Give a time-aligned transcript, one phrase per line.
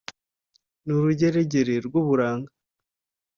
[0.83, 2.51] Ni urugeregere rw'uburanga,